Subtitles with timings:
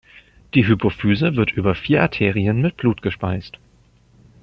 [0.55, 3.59] Die Hypophyse wird über vier Arterien mit Blut gespeist.